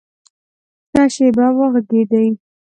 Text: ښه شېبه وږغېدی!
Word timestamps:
ښه 0.91 1.03
شېبه 1.13 1.47
وږغېدی! 1.57 2.27